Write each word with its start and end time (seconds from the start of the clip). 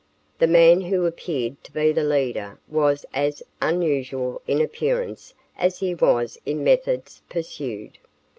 The 0.39 0.47
man 0.47 0.81
who 0.81 1.05
appeared 1.05 1.63
to 1.63 1.71
be 1.71 1.91
the 1.91 2.03
leader 2.03 2.57
was 2.67 3.05
as 3.13 3.43
unusual 3.61 4.41
in 4.47 4.59
appearance 4.59 5.35
as 5.59 5.77
he 5.77 5.93
was 5.93 6.39
in 6.43 6.63
methods 6.63 7.21
pursued. 7.29 7.99